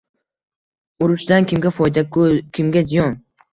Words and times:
Urushdan 1.09 1.47
kimga 1.53 1.73
foyda-yu, 1.77 2.27
kimga 2.59 2.85
ziyon. 2.91 3.17